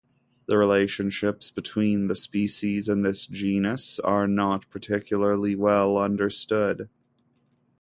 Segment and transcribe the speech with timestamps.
[0.47, 6.89] The relationships between the species in this genus are not particularly well understood.